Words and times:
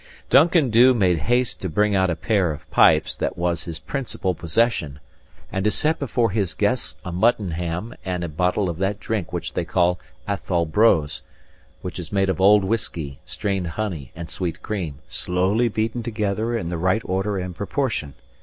Duncan 0.31 0.71
Dhu 0.71 0.95
made 0.95 1.19
haste 1.29 1.61
to 1.61 1.69
bring 1.69 1.93
out 1.95 2.07
the 2.07 2.15
pair 2.15 2.51
of 2.51 2.67
pipes 2.71 3.15
that 3.17 3.37
was 3.37 3.65
his 3.65 3.77
principal 3.77 4.33
possession, 4.33 4.99
and 5.51 5.63
to 5.63 5.69
set 5.69 5.99
before 5.99 6.31
his 6.31 6.55
guests 6.55 6.95
a 7.05 7.11
mutton 7.11 7.51
ham 7.51 7.93
and 8.03 8.23
a 8.23 8.27
bottle 8.27 8.67
of 8.67 8.79
that 8.79 8.99
drink 8.99 9.31
which 9.31 9.53
they 9.53 9.63
call 9.63 9.99
Athole 10.27 10.65
brose, 10.65 11.21
and 11.75 11.83
which 11.83 11.99
is 11.99 12.11
made 12.11 12.31
of 12.31 12.41
old 12.41 12.63
whiskey, 12.63 13.19
strained 13.25 13.67
honey 13.67 14.11
and 14.15 14.27
sweet 14.27 14.63
cream, 14.63 14.97
slowly 15.07 15.67
beaten 15.67 16.01
together 16.01 16.57
in 16.57 16.69
the 16.69 16.79
right 16.79 17.03
order 17.05 17.37
and 17.37 17.55
proportion. 17.55 18.15